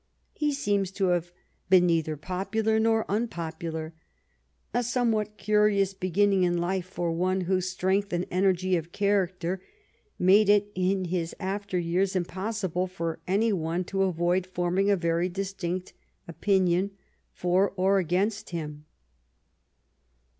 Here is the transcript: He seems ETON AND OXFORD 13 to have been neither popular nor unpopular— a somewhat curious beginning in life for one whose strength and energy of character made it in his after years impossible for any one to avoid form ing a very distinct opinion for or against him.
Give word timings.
He 0.33 0.51
seems 0.51 0.89
ETON 0.89 1.05
AND 1.05 1.15
OXFORD 1.17 1.29
13 1.29 1.31
to 1.31 1.37
have 1.37 1.69
been 1.69 1.85
neither 1.85 2.17
popular 2.17 2.79
nor 2.79 3.05
unpopular— 3.07 3.93
a 4.73 4.81
somewhat 4.81 5.37
curious 5.37 5.93
beginning 5.93 6.41
in 6.41 6.57
life 6.57 6.87
for 6.87 7.11
one 7.11 7.41
whose 7.41 7.69
strength 7.69 8.11
and 8.11 8.25
energy 8.31 8.75
of 8.75 8.91
character 8.91 9.61
made 10.17 10.49
it 10.49 10.71
in 10.73 11.05
his 11.05 11.35
after 11.39 11.77
years 11.77 12.15
impossible 12.15 12.87
for 12.87 13.19
any 13.27 13.53
one 13.53 13.83
to 13.83 14.01
avoid 14.01 14.47
form 14.47 14.79
ing 14.79 14.89
a 14.89 14.95
very 14.97 15.29
distinct 15.29 15.93
opinion 16.27 16.89
for 17.31 17.71
or 17.77 17.99
against 17.99 18.49
him. 18.49 18.85